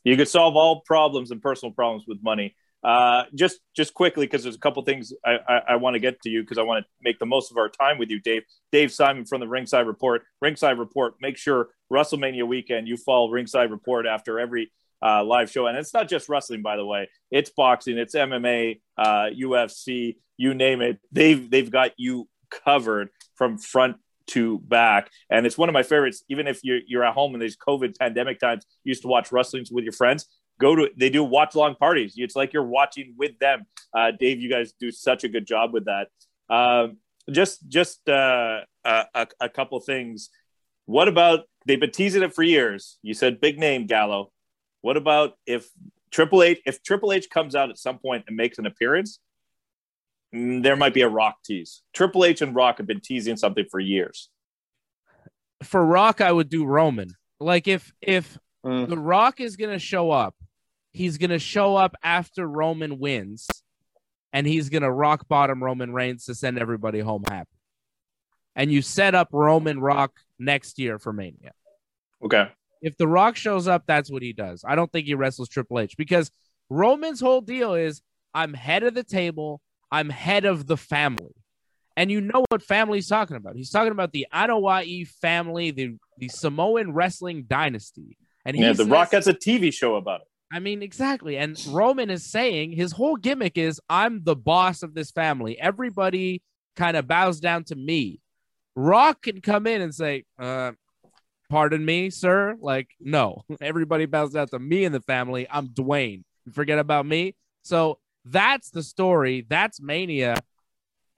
[0.04, 2.54] You could solve all problems and personal problems with money.
[2.82, 6.20] Uh, just just quickly, because there's a couple things I, I, I want to get
[6.20, 8.42] to you because I want to make the most of our time with you, Dave.
[8.72, 10.22] Dave Simon from the Ringside Report.
[10.42, 11.14] Ringside Report.
[11.22, 14.70] Make sure WrestleMania weekend you follow Ringside Report after every
[15.02, 17.08] uh, live show, and it's not just wrestling, by the way.
[17.30, 20.98] It's boxing, it's MMA, uh, UFC, you name it.
[21.10, 23.96] They've they've got you covered from front
[24.28, 26.24] to back, and it's one of my favorites.
[26.28, 29.32] Even if you're you're at home in these COVID pandemic times, you used to watch
[29.32, 30.26] wrestlings with your friends
[30.58, 32.14] go to they do watch long parties.
[32.16, 33.66] It's like you're watching with them.
[33.92, 36.08] Uh, dave you guys do such a good job with that.
[36.48, 36.98] Um,
[37.30, 40.30] just just uh, a, a, couple things.
[40.87, 42.98] What about they've been teasing it for years.
[43.02, 44.30] You said big name gallo.
[44.82, 45.68] What about if
[46.10, 49.18] triple h if triple h comes out at some point and makes an appearance
[50.62, 53.80] there might be a rock tease triple h and rock have been teasing something for
[53.80, 54.30] years
[55.62, 57.14] For Rock, I would do Roman.
[57.40, 58.88] Like if if Mm.
[58.88, 60.34] The Rock is going to show up,
[60.92, 63.48] he's going to show up after Roman wins,
[64.32, 67.50] and he's going to rock bottom Roman Reigns to send everybody home happy.
[68.56, 71.52] And you set up Roman Rock next year for Mania.
[72.24, 72.48] okay
[72.80, 74.64] If The Rock shows up, that's what he does.
[74.66, 76.30] I don't think he wrestles Triple H because
[76.70, 78.00] Roman's whole deal is
[78.32, 79.60] I'm head of the table,
[79.94, 81.35] I'm head of the family.
[81.96, 83.54] And you know what family he's talking about.
[83.54, 88.18] He's talking about the Anoa'i family, the, the Samoan wrestling dynasty.
[88.44, 91.37] And yeah the says- rock has a tv show about it I mean, exactly.
[91.37, 95.59] And Roman is saying his whole gimmick is I'm the boss of this family.
[95.59, 96.42] Everybody
[96.76, 98.20] kind of bows down to me.
[98.76, 100.72] Rock can come in and say, uh,
[101.50, 102.54] pardon me, sir.
[102.61, 105.48] Like, no, everybody bows down to me in the family.
[105.50, 106.22] I'm Dwayne.
[106.46, 107.35] You forget about me.
[107.62, 109.46] So that's the story.
[109.48, 110.37] That's Mania.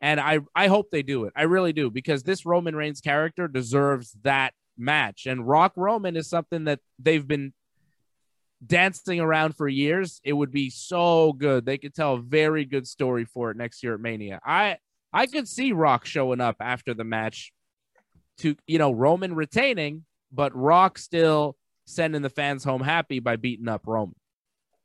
[0.01, 1.33] And I, I hope they do it.
[1.37, 5.27] I really do because this Roman Reigns character deserves that match.
[5.27, 7.53] And Rock Roman is something that they've been
[8.64, 10.21] dancing around for years.
[10.25, 11.64] It would be so good.
[11.64, 14.40] They could tell a very good story for it next year at Mania.
[14.45, 14.79] I
[15.12, 17.53] I could see Rock showing up after the match
[18.38, 23.69] to you know Roman retaining, but Rock still sending the fans home happy by beating
[23.69, 24.16] up Roman.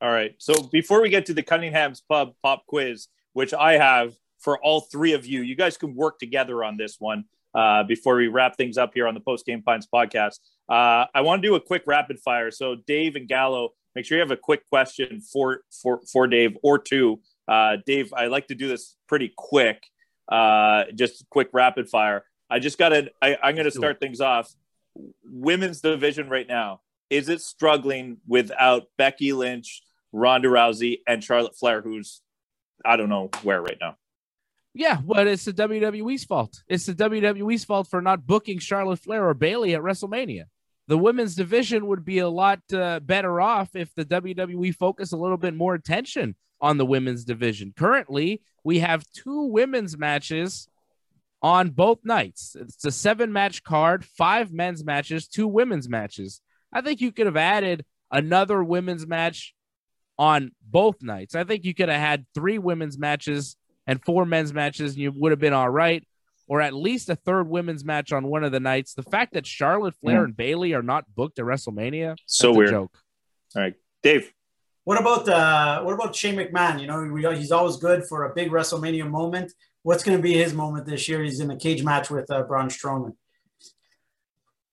[0.02, 0.34] All right.
[0.40, 4.82] So before we get to the Cunningham's Pub pop quiz, which I have for all
[4.82, 8.58] three of you, you guys can work together on this one uh, before we wrap
[8.58, 10.40] things up here on the Post Game Pints podcast.
[10.68, 12.50] Uh, I want to do a quick rapid fire.
[12.50, 16.58] So Dave and Gallo, make sure you have a quick question for for for Dave
[16.64, 17.22] or two.
[17.48, 19.84] Uh, Dave, I like to do this pretty quick,
[20.32, 22.24] uh, just quick rapid fire.
[22.50, 23.12] I just got to.
[23.22, 24.52] I'm going to start things off.
[25.24, 31.82] Women's division right now is it struggling without Becky Lynch, Ronda Rousey, and Charlotte Flair,
[31.82, 32.22] who's
[32.84, 33.96] I don't know where right now.
[34.74, 36.64] Yeah, but it's the WWE's fault.
[36.68, 40.44] It's the WWE's fault for not booking Charlotte Flair or Bayley at WrestleMania.
[40.88, 45.18] The women's division would be a lot uh, better off if the WWE focused a
[45.18, 47.74] little bit more attention on the women's division.
[47.78, 50.68] Currently, we have two women's matches
[51.42, 52.56] on both nights.
[52.60, 56.42] It's a seven match card, five men's matches, two women's matches.
[56.72, 59.54] I think you could have added another women's match
[60.22, 61.34] on both nights.
[61.34, 63.56] I think you could have had three women's matches
[63.88, 66.08] and four men's matches, and you would have been all right.
[66.48, 68.94] Or at least a third women's match on one of the nights.
[68.94, 70.26] The fact that Charlotte Flair Mm.
[70.26, 72.70] and Bayley are not booked at WrestleMania, So that's a weird.
[72.70, 72.98] joke.
[73.56, 74.32] All right, Dave.
[74.84, 76.80] What about uh, what about Shane McMahon?
[76.82, 79.54] You know, we, he's always good for a big WrestleMania moment.
[79.84, 81.24] What's going to be his moment this year?
[81.24, 83.16] He's in a cage match with uh, Braun Strowman.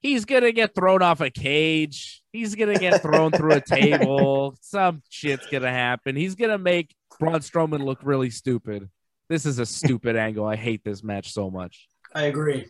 [0.01, 2.23] He's gonna get thrown off a cage.
[2.33, 4.57] He's gonna get thrown through a table.
[4.61, 6.15] Some shit's gonna happen.
[6.17, 8.89] He's gonna make Braun Strowman look really stupid.
[9.29, 10.47] This is a stupid angle.
[10.47, 11.89] I hate this match so much.
[12.15, 12.69] I agree.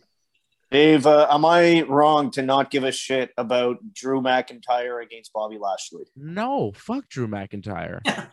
[0.71, 5.57] Dave, uh, am I wrong to not give a shit about Drew McIntyre against Bobby
[5.57, 6.05] Lashley?
[6.15, 8.01] No, fuck Drew McIntyre.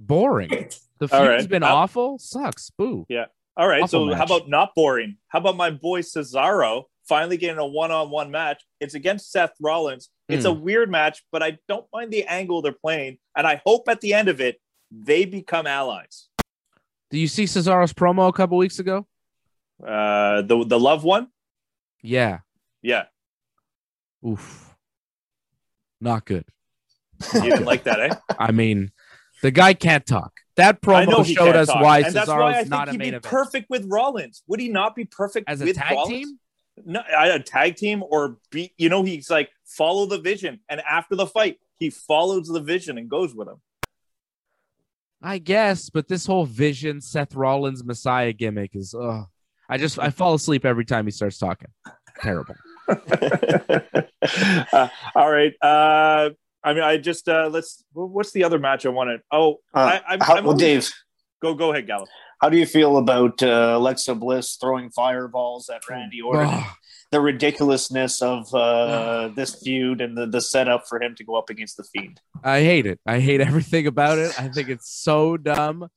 [0.00, 0.48] Boring.
[0.98, 1.48] The All feud's right.
[1.48, 2.18] been Uh, awful.
[2.18, 2.70] Sucks.
[2.70, 3.06] Boo.
[3.08, 3.26] Yeah.
[3.56, 3.82] All right.
[3.82, 5.16] Awful so how about not boring?
[5.28, 8.62] How about my boy Cesaro finally getting a one-on-one match?
[8.80, 10.08] It's against Seth Rollins.
[10.28, 13.88] It's a weird match, but I don't mind the angle they're playing, and I hope
[13.88, 14.60] at the end of it
[14.92, 16.28] they become allies.
[17.10, 19.08] Do you see Cesaro's promo a couple weeks ago?
[19.84, 21.28] Uh, the the love one,
[22.02, 22.38] Yeah.
[22.80, 23.04] yeah.
[24.26, 24.74] Oof.
[26.00, 26.44] Not good.
[27.34, 28.14] You didn't like that, eh?
[28.38, 28.92] I mean,
[29.42, 30.32] the guy can't talk.
[30.56, 33.04] That promo showed us talk, why and that's why I think not a he'd main
[33.06, 33.24] be event.
[33.24, 34.42] perfect with Rollins.
[34.46, 36.08] Would he not be perfect As a tag Rollins?
[36.10, 36.38] team?
[36.84, 41.16] No, a tag team or be you know he's like follow the vision, and after
[41.16, 43.60] the fight he follows the vision and goes with him.
[45.22, 48.94] I guess, but this whole Vision Seth Rollins Messiah gimmick is.
[48.94, 49.24] Uh,
[49.68, 51.68] I just I fall asleep every time he starts talking.
[52.20, 52.54] Terrible.
[52.88, 55.52] uh, all right.
[55.62, 56.30] Uh,
[56.64, 57.84] I mean, I just uh, let's.
[57.92, 59.20] What's the other match I wanted?
[59.30, 60.90] Oh, Uh, I, I'm, how, I'm well, Dave,
[61.40, 62.06] Go go ahead, Gallo.
[62.40, 66.48] How do you feel about uh, Alexa Bliss throwing fireballs at Randy Orton?
[66.48, 66.64] Ugh.
[67.10, 71.50] the ridiculousness of uh, this feud and the, the setup for him to go up
[71.50, 72.20] against the Fiend.
[72.42, 72.98] I hate it.
[73.04, 74.38] I hate everything about it.
[74.40, 75.88] I think it's so dumb.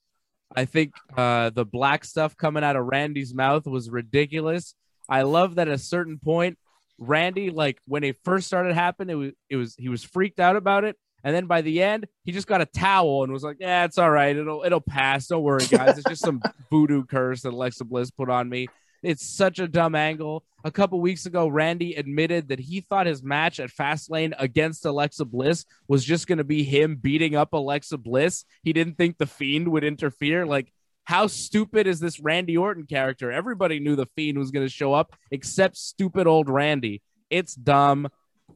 [0.55, 4.75] I think uh, the black stuff coming out of Randy's mouth was ridiculous.
[5.09, 6.57] I love that at a certain point,
[6.97, 10.55] Randy, like when it first started happening, it was it was he was freaked out
[10.55, 10.95] about it.
[11.23, 13.97] And then by the end, he just got a towel and was like, "Yeah, it's
[13.97, 14.35] all right.
[14.35, 15.27] It'll it'll pass.
[15.27, 15.97] Don't worry, guys.
[15.97, 18.67] It's just some voodoo curse that Alexa Bliss put on me."
[19.03, 20.45] It's such a dumb angle.
[20.63, 25.25] A couple weeks ago, Randy admitted that he thought his match at Fastlane against Alexa
[25.25, 28.45] Bliss was just going to be him beating up Alexa Bliss.
[28.63, 30.45] He didn't think the Fiend would interfere.
[30.45, 30.71] Like,
[31.03, 33.29] how stupid is this Randy Orton character?
[33.29, 37.01] Everybody knew the Fiend was going to show up except stupid old Randy.
[37.29, 38.07] It's dumb.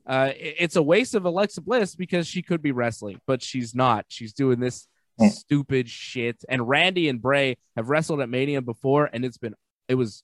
[0.07, 4.05] Uh, it's a waste of Alexa Bliss because she could be wrestling, but she's not.
[4.07, 4.87] She's doing this
[5.19, 5.27] Hmm.
[5.29, 6.45] stupid shit.
[6.47, 9.55] And Randy and Bray have wrestled at Mania before, and it's been
[9.87, 10.23] it was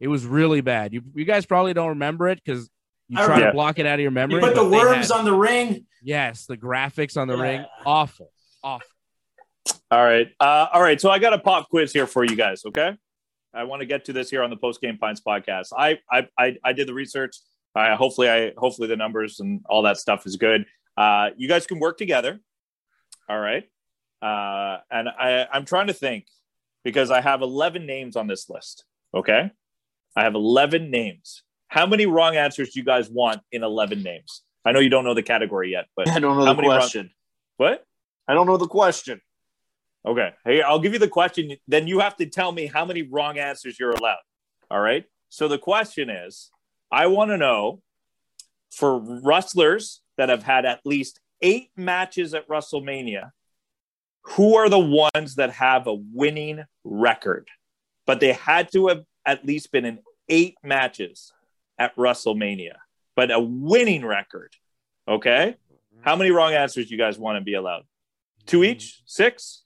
[0.00, 0.92] it was really bad.
[0.94, 2.70] You you guys probably don't remember it because
[3.08, 3.46] you try remember.
[3.46, 4.36] to block it out of your memory.
[4.40, 5.86] You put the worms had- on the ring.
[6.02, 7.42] Yes, the graphics on the Yeah.
[7.42, 8.30] ring, awful,
[8.62, 8.86] awful.
[9.90, 10.28] All right.
[10.38, 11.00] Uh, all right.
[11.00, 12.64] So I got a pop quiz here for you guys.
[12.64, 12.96] Okay.
[13.52, 15.72] I want to get to this here on the Post Game Pints podcast.
[15.76, 17.36] I I I, I did the research.
[17.78, 20.66] Uh, hopefully, I hopefully the numbers and all that stuff is good.
[20.96, 22.40] Uh, you guys can work together.
[23.28, 23.64] All right.
[24.20, 26.26] Uh, and I I'm trying to think
[26.82, 28.84] because I have 11 names on this list.
[29.14, 29.50] Okay.
[30.16, 31.44] I have 11 names.
[31.68, 34.42] How many wrong answers do you guys want in 11 names?
[34.64, 37.10] I know you don't know the category yet, but I don't know the question.
[37.58, 37.84] what?
[38.26, 39.20] I don't know the question.
[40.04, 40.32] Okay.
[40.44, 41.56] Hey, I'll give you the question.
[41.68, 44.18] Then you have to tell me how many wrong answers you're allowed.
[44.68, 45.04] All right.
[45.28, 46.50] So the question is
[46.90, 47.82] I want to know
[48.70, 53.30] for wrestlers that have had at least eight matches at WrestleMania,
[54.22, 54.78] who are the
[55.14, 57.48] ones that have a winning record?
[58.06, 59.98] But they had to have at least been in
[60.28, 61.32] eight matches
[61.78, 62.74] at WrestleMania,
[63.14, 64.54] but a winning record.
[65.06, 65.56] Okay.
[65.56, 66.02] Mm-hmm.
[66.02, 67.84] How many wrong answers you guys want to be allowed?
[68.46, 68.72] Two mm-hmm.
[68.72, 69.02] each?
[69.06, 69.64] Six?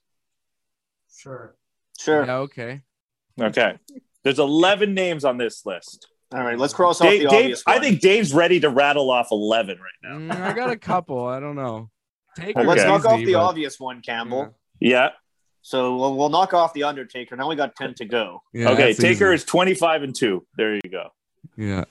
[1.15, 1.55] Sure.
[1.99, 2.25] Sure.
[2.25, 2.81] Yeah, okay.
[3.39, 3.77] Okay.
[4.23, 6.07] There's 11 names on this list.
[6.33, 9.11] All right, let's cross off Dave, the Dave- obvious I think Dave's ready to rattle
[9.11, 10.33] off 11 right now.
[10.35, 11.25] Mm, I got a couple.
[11.25, 11.89] I don't know.
[12.35, 12.65] Take Okay.
[12.67, 14.55] Let's knock off the but- obvious one, Campbell.
[14.79, 15.09] Yeah.
[15.61, 17.35] So we'll, we'll knock off the Undertaker.
[17.35, 18.41] Now we got ten to go.
[18.53, 18.93] Yeah, okay.
[18.93, 19.43] Taker easy.
[19.43, 20.45] is 25 and 2.
[20.57, 21.09] There you go.
[21.55, 21.85] Yeah.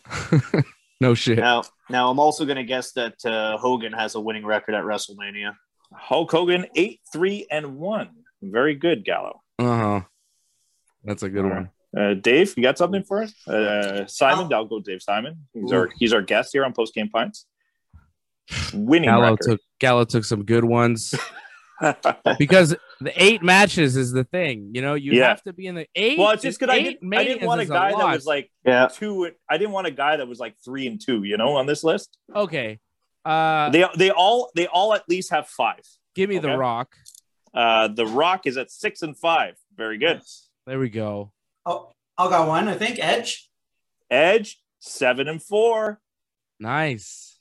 [1.00, 1.38] no shit.
[1.38, 4.84] Now, now I'm also going to guess that uh, Hogan has a winning record at
[4.84, 5.54] WrestleMania.
[5.94, 8.08] Hulk Hogan, 8, 3, and 1.
[8.42, 9.40] Very good, Gallo.
[9.58, 10.00] Uh huh.
[11.04, 11.70] That's a good All one.
[11.96, 13.46] Uh, Dave, you got something for us?
[13.46, 15.46] Uh, Simon, I'll go Dave Simon.
[15.52, 17.46] He's our he's our guest here on Post Game Pints.
[18.72, 19.40] Winning Gallo record.
[19.42, 21.14] took Gallo took some good ones
[22.38, 24.70] because the eight matches is the thing.
[24.74, 25.28] You know, you Yeah.
[25.28, 26.18] have to be in the eight.
[26.18, 28.50] well, it's just because I didn't, I didn't want a is guy that was like
[28.64, 28.88] Yeah.
[28.92, 29.30] two.
[29.48, 31.24] I didn't want a guy that was like three and two.
[31.24, 32.78] You know, on this list, okay.
[33.24, 35.80] Uh, they they all they all at least have five.
[36.14, 36.56] give me the.
[36.56, 36.94] Rock.
[37.54, 39.54] Uh, the Rock is at six and five.
[39.76, 40.20] Very good.
[40.66, 41.32] There we go.
[41.66, 42.68] Oh, I got one.
[42.68, 43.48] I think Edge.
[44.10, 46.00] Edge seven and four.
[46.60, 47.38] Nice.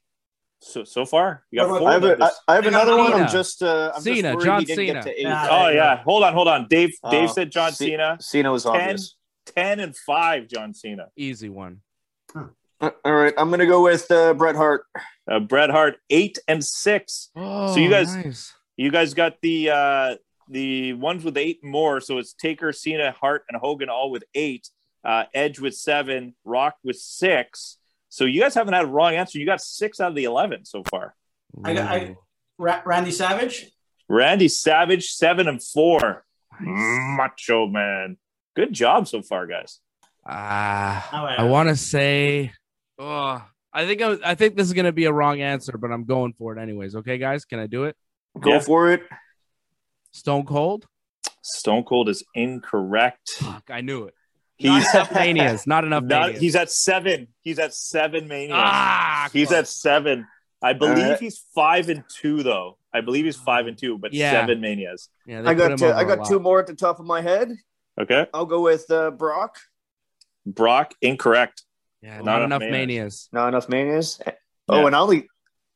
[0.63, 1.89] So so far, you got four.
[1.89, 3.13] I have, of a, I, have I got another one.
[3.13, 4.93] I'm just uh, I'm Cena, just worried John he didn't Cena.
[4.93, 5.23] get to eight.
[5.23, 5.47] Yeah.
[5.49, 6.67] oh yeah, hold on, hold on.
[6.69, 8.17] Dave Dave Oh, said John Ce- Cena.
[8.19, 8.75] Cena was Ten.
[8.75, 9.15] obvious.
[9.47, 10.47] Ten and five.
[10.47, 11.07] John Cena.
[11.17, 11.81] Easy one.
[12.35, 14.85] Uh, All right, I'm going to go with uh, Bret Hart.
[15.29, 17.29] Uh, Bret Hart eight and six.
[17.35, 18.53] Oh, you guys- nice.
[18.77, 20.15] You guys got the uh
[20.51, 21.99] the ones with eight more.
[22.01, 24.69] So it's Taker, Cena, Hart, and Hogan all with eight.
[25.03, 26.35] Uh, Edge with seven.
[26.45, 27.77] Rock with six.
[28.09, 29.39] So you guys haven't had a wrong answer.
[29.39, 31.15] You got six out of the eleven so far.
[31.63, 32.15] I got- I-
[32.57, 33.71] Ra- Randy Savage.
[34.07, 36.25] Randy Savage seven and four.
[36.59, 38.17] Macho man.
[38.55, 39.79] Good job so far, guys.
[40.25, 42.51] Ah, Oh, I want to say.
[42.99, 46.03] Oh, I think I, I think this is gonna be a wrong answer, but I'm
[46.03, 46.95] going for it anyways.
[46.97, 47.95] Okay, guys, can I do it?
[48.39, 48.59] Go Yeah.
[48.59, 49.01] for it.
[50.11, 50.85] Stone Cold.
[51.41, 53.29] Stone Cold is incorrect.
[53.39, 54.13] Fuck, I knew it.
[54.57, 55.67] He's Not enough manias.
[55.67, 56.41] Not enough not, manias.
[56.41, 57.27] he's at seven.
[57.41, 58.51] He's at seven manias.
[58.53, 59.59] ah, he's close.
[59.59, 60.27] at seven.
[60.61, 61.19] I believe right.
[61.19, 62.77] he's five and two though.
[62.93, 64.31] I believe he's five and two, but Yeah.
[64.31, 65.09] seven manias.
[65.25, 67.05] Yeah, I got him two, over I a got two more at the top of
[67.05, 67.51] my head.
[67.99, 68.27] Okay.
[68.33, 69.57] I'll go with uh, Brock.
[70.45, 71.63] Brock, incorrect.
[72.03, 72.71] Yeah, Not not, enough enough manias.
[72.71, 73.29] manias.
[73.31, 74.21] Not enough manias.
[74.69, 74.87] Oh, Yeah.
[74.87, 75.11] and I'll.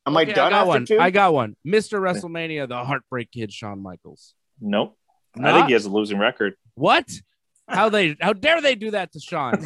[0.06, 0.86] Am I done I got after one.
[0.86, 1.00] two?
[1.00, 1.56] I got one.
[1.66, 2.00] Mr.
[2.00, 4.34] WrestleMania, the Heartbreak Kid, Shawn Michaels.
[4.62, 4.98] Nope.
[5.42, 6.56] I think he has a losing record.
[6.76, 7.10] What?
[7.68, 9.66] How they how dare they do that to Shawn?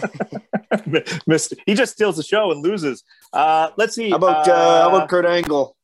[1.28, 1.54] Missed.
[1.66, 3.04] He just steals the show and loses.
[3.34, 4.10] Uh, let's see.
[4.10, 5.76] How about uh, how about Kurt Angle?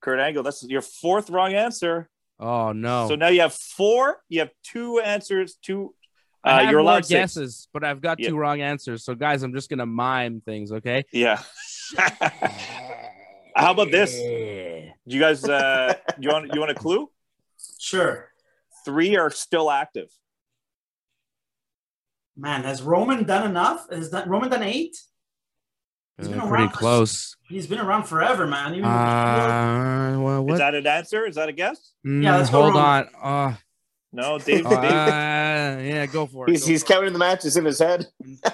[0.00, 0.42] Kurt Angle?
[0.42, 2.08] That's your fourth wrong answer.
[2.40, 3.06] Oh no.
[3.06, 4.18] So now you have four.
[4.28, 5.54] You have two answers.
[5.62, 5.94] Two.
[6.44, 7.10] Uh, I have you're more allowed six.
[7.36, 8.30] guesses, but I've got Yeah.
[8.30, 9.04] two wrong answers.
[9.04, 11.04] So guys, I'm just gonna mime things, okay?
[11.12, 11.40] Yeah.
[13.54, 14.12] How about this?
[14.14, 17.10] Do you guys, uh, you want you want a clue?
[17.78, 18.28] Sure.
[18.84, 20.08] Three are still active.
[22.36, 23.86] Man, has Roman done enough?
[23.90, 24.96] Has that, Roman done eight?
[26.18, 27.36] He's been Uh, around pretty for- close.
[27.48, 28.74] He's been around forever, man.
[28.74, 31.26] Even Uh, well, Is that an answer?
[31.26, 31.92] Is that a guess?
[32.06, 33.08] Mm, Yeah, let's go hold Roman.
[33.22, 33.52] on.
[33.52, 33.56] Uh,
[34.12, 34.66] No, Dave.
[34.66, 36.52] uh, Dave yeah, go for it.
[36.52, 36.94] He's go he's for it.
[36.96, 38.06] counting the matches in his head.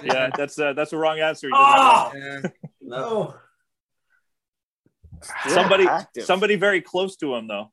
[0.03, 1.49] yeah, that's uh, that's a wrong answer.
[1.53, 2.11] Oh!
[2.15, 2.41] Yeah.
[2.81, 3.33] no.
[5.27, 5.49] That.
[5.51, 6.23] somebody, active.
[6.25, 7.71] somebody very close to him though.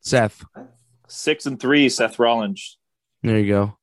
[0.00, 0.44] Seth,
[1.08, 2.78] Six and three, Seth Rollins.
[3.22, 3.78] there you go.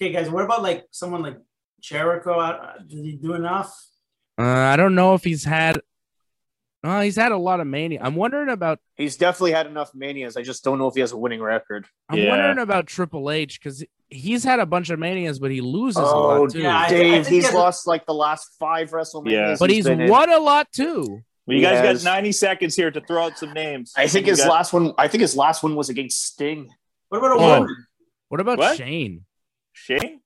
[0.00, 0.28] Okay, guys.
[0.30, 1.38] What about like someone like
[1.80, 2.38] Jericho?
[2.38, 3.72] Uh, Did he do enough?
[4.38, 5.80] Uh, I don't know if he's had.
[6.84, 7.98] Uh, he's had a lot of mania.
[8.02, 8.78] I'm wondering about.
[8.96, 10.36] He's definitely had enough manias.
[10.36, 11.86] I just don't know if he has a winning record.
[12.10, 12.28] I'm Yeah.
[12.28, 16.04] wondering about Triple H because he's had a bunch of manias, but he loses a
[16.04, 16.58] Oh, lot too.
[16.60, 19.30] yeah, I- Dave, think he he's a- lost like the last five WrestleManias.
[19.30, 19.56] Yeah.
[19.58, 20.10] but he's been in.
[20.10, 21.22] won a lot too.
[21.46, 23.92] Well, you He guys has- got 90 seconds here to throw out some names.
[23.96, 24.92] I think his got- last one.
[24.98, 26.68] I think his last one was against Sting.
[27.08, 27.60] What about a Oh.
[27.60, 27.86] woman?
[28.28, 28.76] What about What?
[28.76, 29.24] Shane?
[29.72, 30.20] Shane.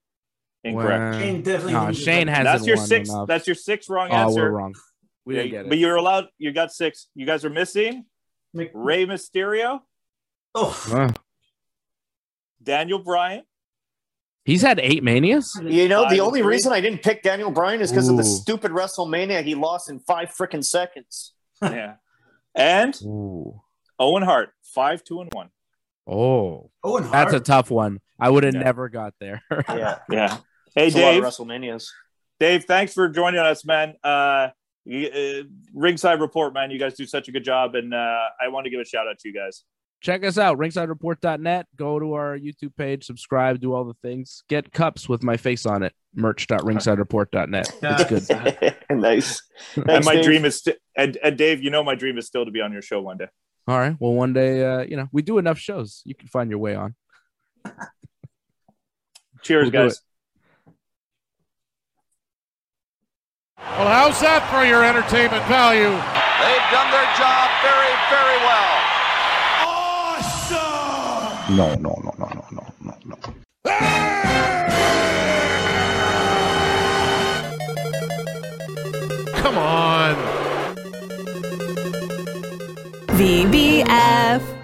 [0.64, 1.00] Incorrect.
[1.14, 1.72] Well, Shane definitely.
[1.72, 3.08] no, Shane hasn't That's your six.
[3.08, 3.28] enough.
[3.28, 4.42] That's your six wrong oh, answer.
[4.42, 4.74] we're wrong.
[5.28, 5.68] We Yeah, didn't get it.
[5.68, 6.28] But you're allowed.
[6.38, 7.08] You got six.
[7.14, 8.06] You guys are missing
[8.54, 9.80] Mc- Rey Mysterio,
[10.54, 11.12] Oh, Uh,
[12.62, 13.44] Daniel Bryan.
[14.46, 15.54] he's had eight manias.
[15.62, 16.48] You know, Five the only three.
[16.54, 20.00] reason I didn't pick Daniel Bryan is because of the stupid WrestleMania he lost in
[20.00, 21.34] five freaking seconds.
[21.62, 21.96] yeah,
[22.54, 23.60] and Ooh.
[23.98, 25.50] Owen Hart, five, two, and one.
[26.06, 28.00] Oh, Owen that's a tough one.
[28.18, 28.62] I would have Yeah.
[28.62, 29.42] never got there.
[29.68, 30.38] Yeah, Yeah.
[30.74, 31.24] Hey, it's a lot Dave.
[31.24, 31.88] of WrestleManias.
[32.40, 33.94] Dave, thanks for joining us, man.
[34.02, 34.52] Uh, you,
[34.88, 35.42] uh,
[35.74, 36.70] Ringside Report, man.
[36.70, 39.06] You guys do such a good job, and uh, I want to give a shout
[39.06, 39.64] out to you guys.
[40.00, 41.66] Check us out, ringsidereport.net.
[41.74, 44.44] Go to our YouTube page, subscribe, do all the things.
[44.48, 45.92] Get cups with my face on it.
[46.14, 47.72] Merch.ringsidereport.net.
[47.82, 48.76] It's good.
[48.90, 49.42] nice.
[49.76, 50.24] and my Dave.
[50.24, 52.72] dream is, st- and, and Dave, you know, my dream is still to be on
[52.72, 53.26] your show one day.
[53.66, 53.96] All right.
[53.98, 56.02] Well, one day, uh, you know, we do enough shows.
[56.04, 56.94] You can find your way on.
[59.42, 60.00] Cheers, We'll guys.
[63.58, 65.90] Well, how's that for your entertainment value?
[65.90, 68.78] They've done their job very, very well.
[71.50, 73.16] No, no, no, no, no, no, no, no.
[79.34, 80.14] Come on.
[83.16, 84.57] VBF.